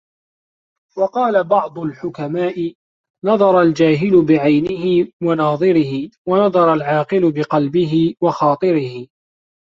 [0.97, 2.73] وَقَالَ بَعْضُ الْحُكَمَاءِ
[3.25, 9.07] نَظَرُ الْجَاهِلِ بِعَيْنِهِ وَنَاظِرِهِ، وَنَظَرُ الْعَاقِلِ بِقَلْبِهِ وَخَاطِرِهِ